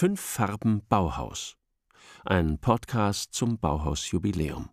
[0.00, 1.58] Fünf Farben Bauhaus.
[2.24, 4.70] Ein Podcast zum Bauhausjubiläum.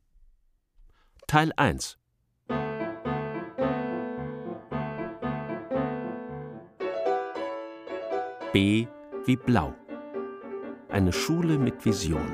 [1.27, 1.97] Teil 1
[8.53, 8.87] B
[9.25, 9.75] wie Blau.
[10.87, 12.33] Eine Schule mit Visionen.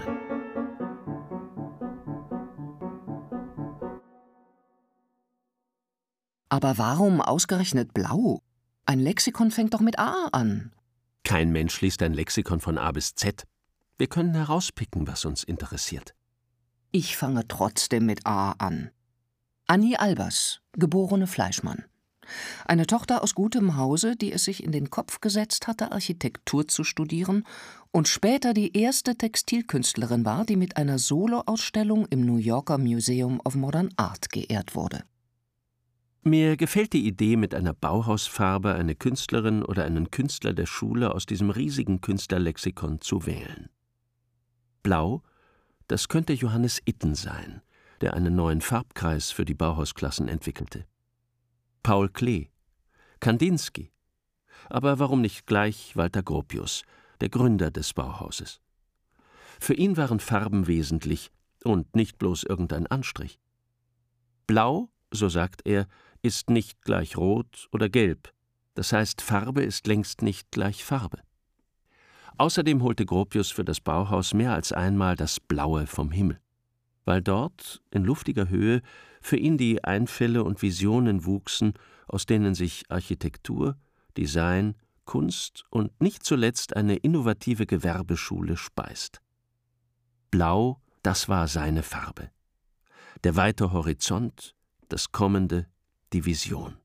[6.48, 8.44] Aber warum ausgerechnet blau?
[8.86, 10.76] Ein Lexikon fängt doch mit A an.
[11.24, 13.46] Kein Mensch liest ein Lexikon von A bis Z.
[13.98, 16.14] Wir können herauspicken, was uns interessiert.
[16.92, 18.92] Ich fange trotzdem mit A an.
[19.68, 21.86] Annie Albers, geborene Fleischmann.
[22.66, 26.84] Eine Tochter aus gutem Hause, die es sich in den Kopf gesetzt hatte, Architektur zu
[26.84, 27.46] studieren
[27.92, 33.56] und später die erste Textilkünstlerin war, die mit einer Soloausstellung im New Yorker Museum of
[33.56, 35.04] Modern Art geehrt wurde.
[36.26, 41.26] Mir gefällt die Idee, mit einer Bauhausfarbe eine Künstlerin oder einen Künstler der Schule aus
[41.26, 43.70] diesem riesigen Künstlerlexikon zu wählen.
[44.84, 45.22] Blau,
[45.90, 47.62] das könnte Johannes Itten sein,
[48.00, 50.86] der einen neuen Farbkreis für die Bauhausklassen entwickelte.
[51.84, 52.48] Paul Klee,
[53.20, 53.92] Kandinsky.
[54.70, 56.84] Aber warum nicht gleich Walter Gropius,
[57.20, 58.62] der Gründer des Bauhauses?
[59.60, 61.32] Für ihn waren Farben wesentlich
[61.66, 63.42] und nicht bloß irgendein Anstrich.
[64.48, 65.88] Blau, so sagt er,
[66.24, 68.34] ist nicht gleich rot oder gelb,
[68.74, 71.20] das heißt Farbe ist längst nicht gleich Farbe.
[72.38, 76.40] Außerdem holte Gropius für das Bauhaus mehr als einmal das Blaue vom Himmel,
[77.06, 78.82] weil dort, in luftiger Höhe,
[79.22, 81.74] für ihn die Einfälle und Visionen wuchsen,
[82.08, 83.78] aus denen sich Architektur,
[84.18, 89.22] Design, Kunst und nicht zuletzt eine innovative Gewerbeschule speist.
[90.32, 92.32] Blau, das war seine Farbe.
[93.24, 94.56] Der weite Horizont,
[94.90, 95.68] das Kommende,
[96.14, 96.78] die Vision.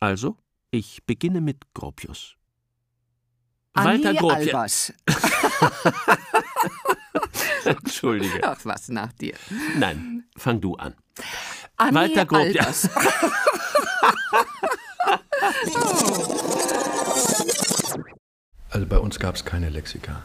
[0.00, 0.36] Also,
[0.70, 2.36] ich beginne mit Gropius.
[3.72, 4.92] Annie Walter Gropius.
[7.64, 8.40] Entschuldige.
[8.42, 9.34] Ach, was nach dir.
[9.76, 10.94] Nein, fang du an.
[11.76, 12.88] Annie Walter Gropius.
[18.70, 20.22] Also bei uns gab es keine Lexika.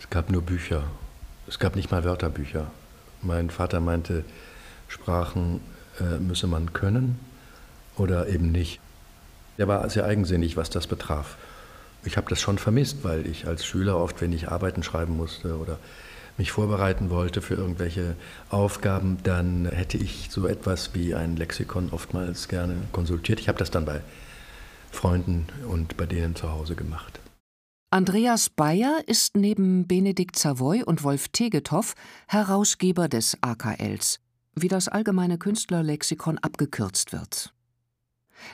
[0.00, 0.84] Es gab nur Bücher.
[1.46, 2.70] Es gab nicht mal Wörterbücher.
[3.20, 4.24] Mein Vater meinte,
[4.88, 5.60] Sprachen
[6.00, 7.18] äh, müsse man können
[7.96, 8.80] oder eben nicht.
[9.56, 11.36] Er war sehr eigensinnig, was das betraf.
[12.04, 15.56] Ich habe das schon vermisst, weil ich als Schüler oft, wenn ich Arbeiten schreiben musste
[15.56, 15.78] oder
[16.36, 18.16] mich vorbereiten wollte für irgendwelche
[18.50, 23.40] Aufgaben, dann hätte ich so etwas wie ein Lexikon oftmals gerne konsultiert.
[23.40, 24.00] Ich habe das dann bei
[24.90, 27.20] Freunden und bei denen zu Hause gemacht.
[27.90, 31.94] Andreas Bayer ist neben Benedikt Savoy und Wolf Tegetow
[32.26, 34.18] Herausgeber des AKLs
[34.54, 37.52] wie das allgemeine Künstlerlexikon abgekürzt wird.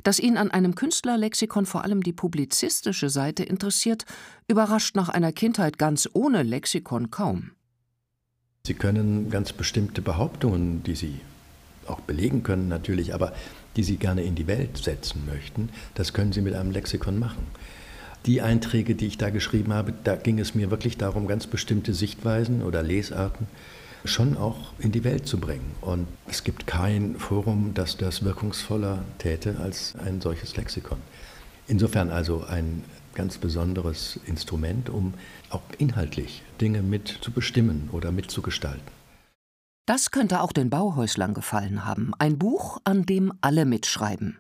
[0.03, 4.05] Dass ihn an einem Künstlerlexikon vor allem die publizistische Seite interessiert,
[4.47, 7.53] überrascht nach einer Kindheit ganz ohne Lexikon kaum.
[8.67, 11.21] Sie können ganz bestimmte Behauptungen, die Sie
[11.87, 13.33] auch belegen können natürlich, aber
[13.77, 17.47] die Sie gerne in die Welt setzen möchten, das können Sie mit einem Lexikon machen.
[18.27, 21.95] Die Einträge, die ich da geschrieben habe, da ging es mir wirklich darum, ganz bestimmte
[21.95, 23.47] Sichtweisen oder Lesarten
[24.05, 25.75] schon auch in die Welt zu bringen.
[25.81, 30.99] Und es gibt kein Forum, das das wirkungsvoller täte als ein solches Lexikon.
[31.67, 32.85] Insofern also ein
[33.15, 35.15] ganz besonderes Instrument, um
[35.51, 38.83] auch inhaltlich Dinge mit zu bestimmen oder mitzugestalten.
[39.87, 42.13] Das könnte auch den Bauhäuslern gefallen haben.
[42.19, 44.39] Ein Buch, an dem alle mitschreiben.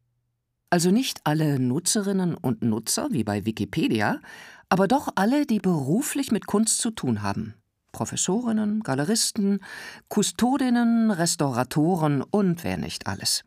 [0.70, 4.20] Also nicht alle Nutzerinnen und Nutzer wie bei Wikipedia,
[4.69, 7.54] aber doch alle, die beruflich mit Kunst zu tun haben.
[7.92, 9.60] Professorinnen, Galeristen,
[10.08, 13.44] Kustodinnen, Restauratoren und wer nicht alles.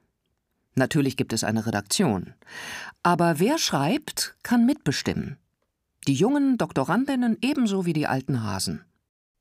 [0.76, 2.34] Natürlich gibt es eine Redaktion.
[3.04, 5.38] Aber wer schreibt, kann mitbestimmen.
[6.08, 8.84] Die jungen Doktorandinnen ebenso wie die alten Hasen.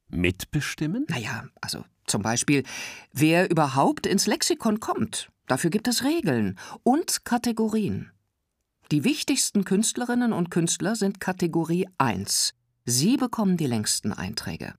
[0.09, 1.07] Mitbestimmen?
[1.09, 2.65] Naja, also zum Beispiel,
[3.13, 5.31] wer überhaupt ins Lexikon kommt.
[5.47, 8.11] Dafür gibt es Regeln und Kategorien.
[8.91, 12.55] Die wichtigsten Künstlerinnen und Künstler sind Kategorie 1.
[12.85, 14.75] Sie bekommen die längsten Einträge.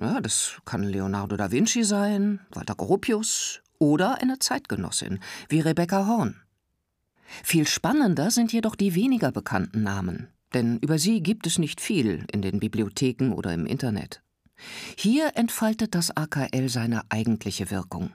[0.00, 6.42] Ja, das kann Leonardo da Vinci sein, Walter Gropius oder eine Zeitgenossin wie Rebecca Horn.
[7.42, 12.26] Viel spannender sind jedoch die weniger bekannten Namen, denn über sie gibt es nicht viel
[12.30, 14.22] in den Bibliotheken oder im Internet.
[14.96, 18.12] Hier entfaltet das AKL seine eigentliche Wirkung.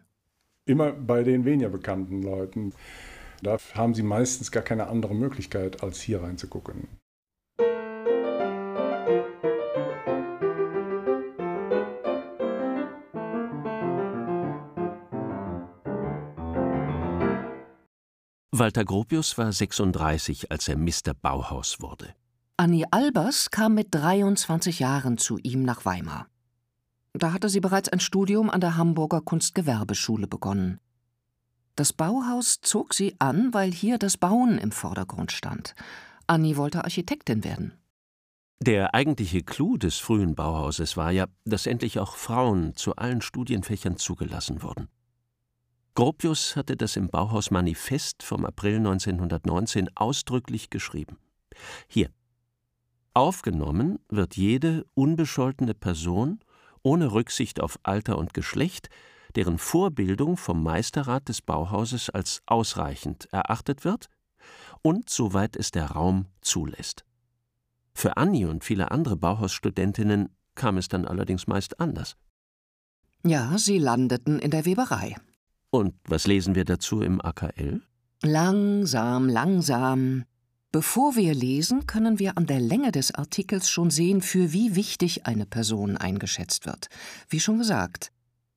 [0.66, 2.74] Immer bei den weniger bekannten Leuten.
[3.42, 6.88] Da haben sie meistens gar keine andere Möglichkeit, als hier reinzugucken.
[18.62, 21.16] Walter Gropius war 36, als er Mr.
[21.20, 22.14] Bauhaus wurde.
[22.58, 26.28] Annie Albers kam mit 23 Jahren zu ihm nach Weimar.
[27.14, 30.80] Da hatte sie bereits ein Studium an der Hamburger Kunstgewerbeschule begonnen.
[31.76, 35.74] Das Bauhaus zog sie an, weil hier das Bauen im Vordergrund stand.
[36.28, 37.74] Annie wollte Architektin werden.
[38.60, 43.98] Der eigentliche Clou des frühen Bauhauses war ja, dass endlich auch Frauen zu allen Studienfächern
[43.98, 44.88] zugelassen wurden.
[45.94, 51.18] Gropius hatte das im Bauhaus Manifest vom April 1919 ausdrücklich geschrieben.
[51.88, 52.10] Hier.
[53.14, 56.40] Aufgenommen wird jede unbescholtene Person
[56.82, 58.90] ohne Rücksicht auf Alter und Geschlecht,
[59.36, 64.08] deren Vorbildung vom Meisterrat des Bauhauses als ausreichend erachtet wird
[64.82, 67.06] und soweit es der Raum zulässt.
[67.94, 72.16] Für Annie und viele andere Bauhausstudentinnen kam es dann allerdings meist anders.
[73.24, 75.16] Ja, sie landeten in der Weberei.
[75.72, 77.82] Und was lesen wir dazu im AKL?
[78.22, 80.26] Langsam, langsam.
[80.74, 85.26] Bevor wir lesen, können wir an der Länge des Artikels schon sehen, für wie wichtig
[85.26, 86.88] eine Person eingeschätzt wird.
[87.30, 88.12] Wie schon gesagt,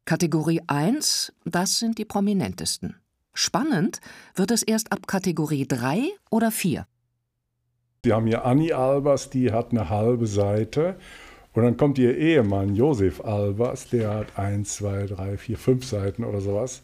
[0.05, 2.97] Kategorie 1, das sind die prominentesten.
[3.33, 4.01] Spannend
[4.35, 6.87] wird es erst ab Kategorie 3 oder 4.
[8.03, 10.97] Wir haben hier Annie Albers, die hat eine halbe Seite.
[11.53, 16.25] Und dann kommt ihr Ehemann Josef Albers, der hat 1, 2, 3, 4, 5 Seiten
[16.25, 16.83] oder sowas.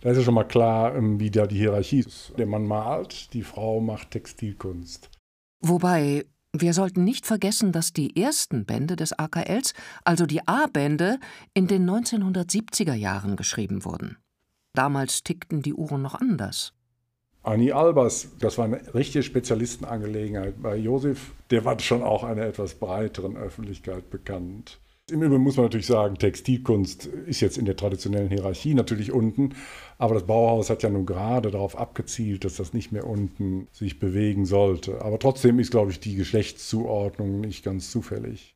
[0.00, 2.32] Da ist ja schon mal klar, ähm, wie da die Hierarchie ist.
[2.38, 5.10] Der Mann malt, die Frau macht Textilkunst.
[5.60, 9.74] Wobei, wir sollten nicht vergessen, dass die ersten Bände des AKLs,
[10.04, 11.18] also die A-Bände,
[11.52, 14.16] in den 1970er Jahren geschrieben wurden.
[14.72, 16.72] Damals tickten die Uhren noch anders.
[17.42, 20.60] Annie Albers, das war eine richtige Spezialistenangelegenheit.
[20.62, 24.78] Bei Josef, der war schon auch einer etwas breiteren Öffentlichkeit bekannt.
[25.10, 29.54] Im Übrigen muss man natürlich sagen, Textilkunst ist jetzt in der traditionellen Hierarchie natürlich unten,
[29.98, 33.98] aber das Bauhaus hat ja nun gerade darauf abgezielt, dass das nicht mehr unten sich
[33.98, 35.02] bewegen sollte.
[35.02, 38.54] Aber trotzdem ist, glaube ich, die Geschlechtszuordnung nicht ganz zufällig.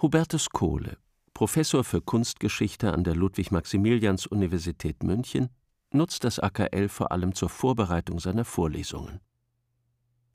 [0.00, 0.96] Hubertus Kohle,
[1.34, 5.50] Professor für Kunstgeschichte an der Ludwig-Maximilians-Universität München,
[5.96, 9.20] nutzt das AKL vor allem zur Vorbereitung seiner Vorlesungen.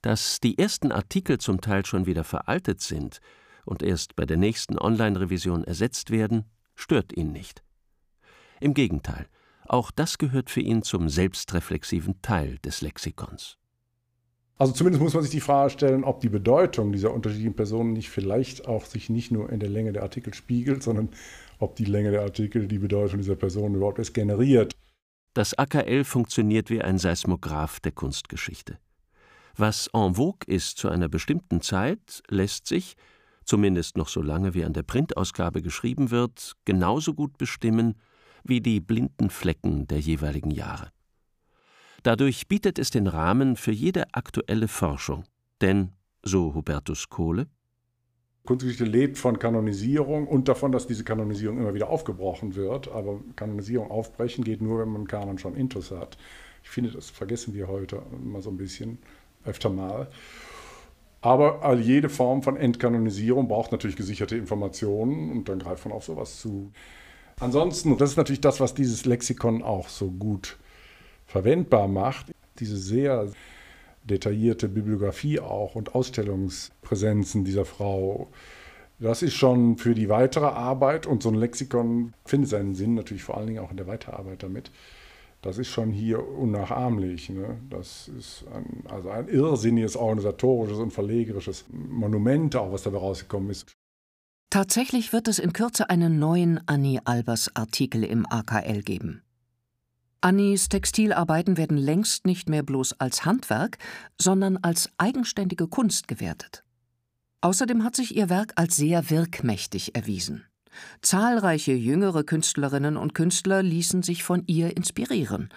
[0.01, 3.19] Dass die ersten Artikel zum Teil schon wieder veraltet sind
[3.65, 7.63] und erst bei der nächsten Online-Revision ersetzt werden, stört ihn nicht.
[8.59, 9.27] Im Gegenteil,
[9.67, 13.57] auch das gehört für ihn zum selbstreflexiven Teil des Lexikons.
[14.57, 18.11] Also zumindest muss man sich die Frage stellen, ob die Bedeutung dieser unterschiedlichen Personen nicht
[18.11, 21.09] vielleicht auch sich nicht nur in der Länge der Artikel spiegelt, sondern
[21.57, 24.75] ob die Länge der Artikel die Bedeutung dieser Personen überhaupt erst generiert.
[25.33, 28.79] Das AKL funktioniert wie ein Seismograph der Kunstgeschichte.
[29.55, 32.95] Was en vogue ist zu einer bestimmten Zeit, lässt sich,
[33.45, 37.95] zumindest noch so lange wie an der Printausgabe geschrieben wird, genauso gut bestimmen
[38.43, 40.91] wie die blinden Flecken der jeweiligen Jahre.
[42.03, 45.23] Dadurch bietet es den Rahmen für jede aktuelle Forschung.
[45.61, 45.91] Denn,
[46.23, 47.47] so Hubertus Kohle,
[48.45, 52.91] Kunstgeschichte lebt von Kanonisierung und davon, dass diese Kanonisierung immer wieder aufgebrochen wird.
[52.91, 56.17] Aber Kanonisierung aufbrechen geht nur, wenn man Kanon schon intus hat.
[56.63, 58.97] Ich finde, das vergessen wir heute immer so ein bisschen,
[59.45, 60.09] öfter mal.
[61.21, 66.39] Aber jede Form von Entkanonisierung braucht natürlich gesicherte Informationen und dann greift man auf sowas
[66.39, 66.71] zu.
[67.39, 70.57] Ansonsten, das ist natürlich das, was dieses Lexikon auch so gut
[71.27, 72.31] verwendbar macht.
[72.59, 73.31] Diese sehr
[74.03, 78.31] detaillierte Bibliografie auch und Ausstellungspräsenzen dieser Frau.
[78.99, 83.23] Das ist schon für die weitere Arbeit und so ein Lexikon findet seinen Sinn natürlich
[83.23, 84.71] vor allen Dingen auch in der Weiterarbeit damit.
[85.41, 87.29] Das ist schon hier unnachahmlich.
[87.29, 87.57] Ne?
[87.69, 93.73] Das ist ein, also ein irrsinniges organisatorisches und verlegerisches Monument, auch was dabei rausgekommen ist.
[94.51, 99.23] Tatsächlich wird es in Kürze einen neuen Annie Albers Artikel im AKL geben.
[100.23, 103.79] Annis Textilarbeiten werden längst nicht mehr bloß als Handwerk,
[104.19, 106.63] sondern als eigenständige Kunst gewertet.
[107.41, 110.45] Außerdem hat sich ihr Werk als sehr wirkmächtig erwiesen.
[111.01, 115.49] Zahlreiche jüngere Künstlerinnen und Künstler ließen sich von ihr inspirieren.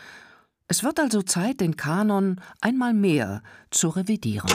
[0.67, 4.51] Es wird also Zeit, den Kanon einmal mehr zu revidieren.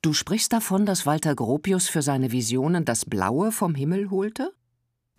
[0.00, 4.52] Du sprichst davon, dass Walter Gropius für seine Visionen das Blaue vom Himmel holte?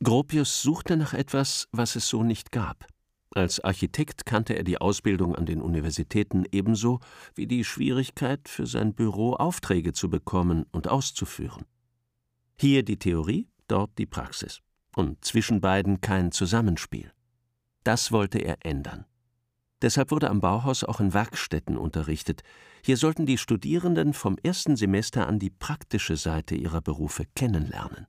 [0.03, 2.85] Gropius suchte nach etwas, was es so nicht gab.
[3.31, 6.99] Als Architekt kannte er die Ausbildung an den Universitäten ebenso
[7.35, 11.65] wie die Schwierigkeit, für sein Büro Aufträge zu bekommen und auszuführen.
[12.59, 14.61] Hier die Theorie, dort die Praxis.
[14.95, 17.11] Und zwischen beiden kein Zusammenspiel.
[17.83, 19.05] Das wollte er ändern.
[19.81, 22.41] Deshalb wurde am Bauhaus auch in Werkstätten unterrichtet.
[22.83, 28.07] Hier sollten die Studierenden vom ersten Semester an die praktische Seite ihrer Berufe kennenlernen.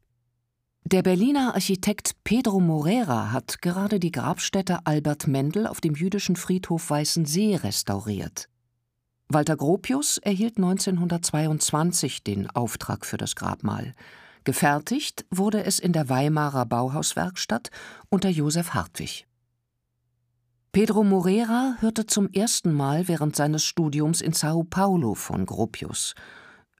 [0.91, 6.89] Der Berliner Architekt Pedro Morera hat gerade die Grabstätte Albert Mendel auf dem jüdischen Friedhof
[6.89, 8.49] Weißensee restauriert.
[9.29, 13.95] Walter Gropius erhielt 1922 den Auftrag für das Grabmal.
[14.45, 17.69] Gefertigt wurde es in der Weimarer Bauhauswerkstatt
[18.09, 19.27] unter Josef Hartwig.
[20.73, 26.15] Pedro Morera hörte zum ersten Mal während seines Studiums in Sao Paulo von Gropius.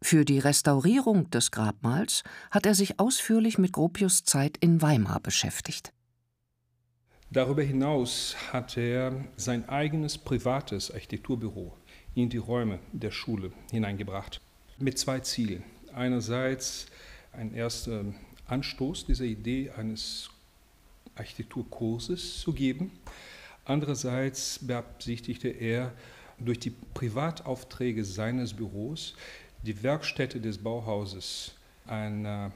[0.01, 5.93] Für die Restaurierung des Grabmals hat er sich ausführlich mit Gropius Zeit in Weimar beschäftigt.
[7.31, 11.77] Darüber hinaus hat er sein eigenes privates Architekturbüro
[12.15, 14.41] in die Räume der Schule hineingebracht,
[14.79, 15.63] mit zwei Zielen.
[15.93, 16.87] Einerseits
[17.33, 18.05] ein erster
[18.47, 20.31] Anstoß dieser Idee eines
[21.17, 22.93] Architekturkurses zu geben.
[23.65, 25.93] Andererseits beabsichtigte er,
[26.39, 29.15] durch die Privataufträge seines Büros
[29.63, 31.55] die Werkstätte des Bauhauses
[31.87, 32.53] eine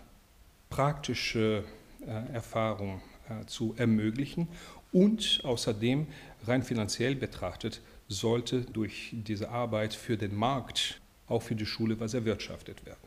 [0.71, 1.65] praktische
[2.07, 4.49] äh, Erfahrung äh, zu ermöglichen
[4.93, 6.07] und außerdem
[6.47, 12.15] rein finanziell betrachtet sollte durch diese Arbeit für den Markt, auch für die Schule, was
[12.15, 12.99] erwirtschaftet werden.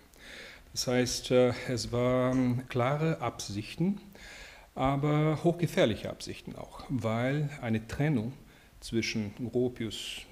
[0.71, 4.01] Das heißt, äh, es waren klare Absichten,
[4.73, 8.33] aber hochgefährliche Absichten auch, weil eine Trennung
[8.81, 10.24] zwischen Gropius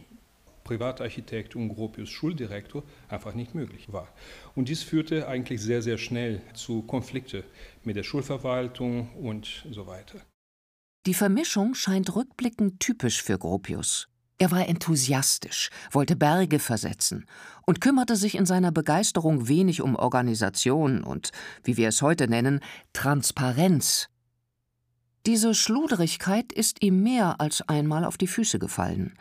[0.64, 4.08] Privatarchitekt und Gropius Schuldirektor einfach nicht möglich war.
[4.56, 7.44] Und dies führte eigentlich sehr, sehr schnell zu Konflikten
[7.84, 10.20] mit der Schulverwaltung und so weiter.
[11.06, 14.08] Die Vermischung scheint rückblickend typisch für Gropius.
[14.38, 17.26] Er war enthusiastisch, wollte Berge versetzen
[17.66, 21.32] und kümmerte sich in seiner Begeisterung wenig um Organisation und,
[21.64, 22.60] wie wir es heute nennen,
[22.94, 24.10] Transparenz.
[25.26, 29.14] Diese Schluderigkeit ist ihm mehr als einmal auf die Füße gefallen.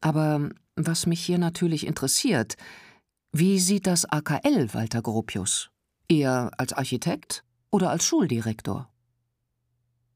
[0.00, 2.56] Aber was mich hier natürlich interessiert,
[3.32, 5.70] wie sieht das AKL Walter Gropius?
[6.08, 8.88] Eher als Architekt oder als Schuldirektor?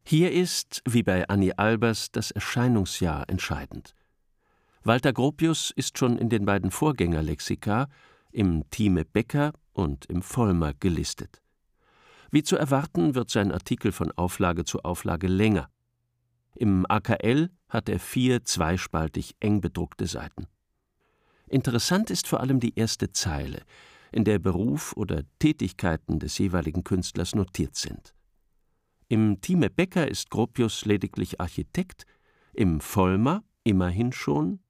[0.04, 3.94] Hier ist, wie bei Annie Albers, das Erscheinungsjahr entscheidend.
[4.84, 7.88] Walter Gropius ist schon in den beiden Vorgängerlexika,
[8.30, 11.40] im Thieme Becker und im Vollmer gelistet.
[12.30, 15.70] Wie zu erwarten, wird sein Artikel von Auflage zu Auflage länger.
[16.56, 20.46] Im AKL hat er vier zweispaltig eng bedruckte Seiten.
[21.48, 23.62] Interessant ist vor allem die erste Zeile,
[24.10, 28.14] in der Beruf oder Tätigkeiten des jeweiligen Künstlers notiert sind.
[29.08, 32.06] Im Thieme Becker ist Gropius lediglich Architekt,
[32.54, 34.60] im Vollmer immerhin schon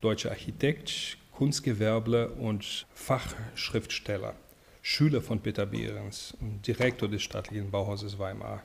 [0.00, 4.34] deutscher Architekt, Kunstgewerbler und Fachschriftsteller,
[4.82, 8.62] Schüler von Peter Behrens und Direktor des staatlichen Bauhauses Weimar.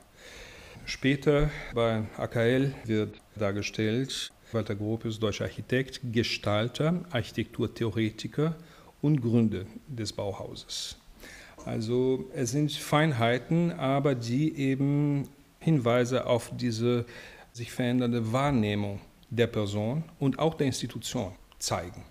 [0.84, 8.56] Später bei AKL wird dargestellt Walter Gropius, deutscher Architekt, Gestalter, Architekturtheoretiker
[9.00, 10.96] und Gründer des Bauhauses.
[11.64, 15.28] Also es sind Feinheiten, aber die eben
[15.60, 17.06] Hinweise auf diese
[17.52, 22.02] sich verändernde Wahrnehmung der Person und auch der Institution zeigen.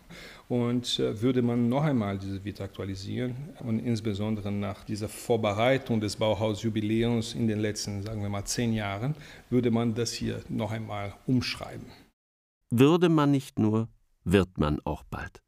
[0.51, 6.17] Und äh, würde man noch einmal diese Vita aktualisieren und insbesondere nach dieser Vorbereitung des
[6.17, 9.15] Bauhausjubiläums in den letzten, sagen wir mal, zehn Jahren,
[9.49, 11.85] würde man das hier noch einmal umschreiben.
[12.69, 13.87] Würde man nicht nur,
[14.25, 15.41] wird man auch bald.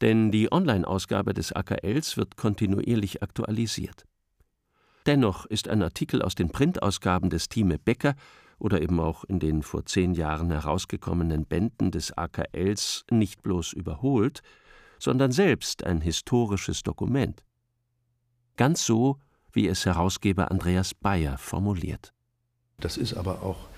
[0.00, 4.04] Denn die Online-Ausgabe des AKLs wird kontinuierlich aktualisiert.
[5.06, 8.14] Dennoch ist ein Artikel aus den Printausgaben des Thieme Becker
[8.58, 14.42] oder eben auch in den vor zehn Jahren herausgekommenen Bänden des AKLs nicht bloß überholt,
[14.98, 17.44] sondern selbst ein historisches Dokument.
[18.56, 19.18] Ganz so,
[19.52, 22.12] wie es Herausgeber Andreas Bayer formuliert.
[22.78, 23.68] Das ist aber auch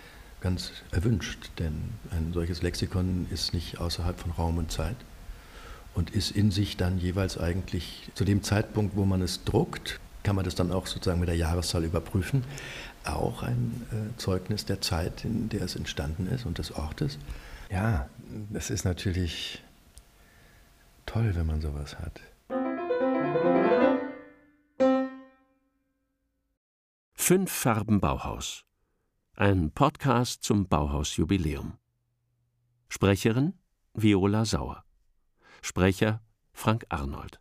[0.41, 4.97] ganz erwünscht, denn ein solches Lexikon ist nicht außerhalb von Raum und Zeit
[5.95, 10.35] und ist in sich dann jeweils eigentlich zu dem Zeitpunkt, wo man es druckt, kann
[10.35, 12.43] man das dann auch sozusagen mit der Jahreszahl überprüfen
[13.05, 17.19] auch ein äh, Zeugnis der Zeit, in der es entstanden ist und des Ortes.
[17.71, 18.09] Ja,
[18.51, 19.63] das ist natürlich
[21.07, 22.21] toll, wenn man sowas hat.
[27.15, 28.65] Fünf Farben Bauhaus.
[29.37, 31.75] Ein Podcast zum Bauhausjubiläum.
[32.89, 33.55] Sprecherin
[33.95, 34.85] Viola Sauer.
[35.63, 36.21] Sprecher
[36.53, 37.41] Frank Arnold.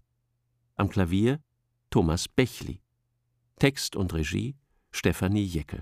[0.75, 1.39] Am Klavier
[1.95, 2.81] Thomas Bechli.
[3.57, 4.57] Text und Regie
[4.91, 5.81] Stefanie Jeckel.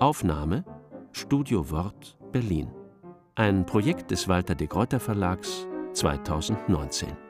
[0.00, 0.64] Aufnahme
[1.12, 2.68] Studio Wort Berlin.
[3.36, 7.29] Ein Projekt des Walter de Greuter Verlags 2019.